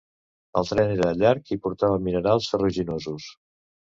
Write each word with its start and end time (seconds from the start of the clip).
El 0.61 0.69
tren 0.69 0.93
era 0.93 1.11
llarg 1.19 1.51
i 1.55 1.57
portava 1.65 1.99
minerals 2.05 2.47
ferruginosos. 2.55 3.29